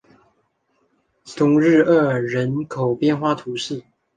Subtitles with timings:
[1.25, 3.83] 松日厄人口变化图示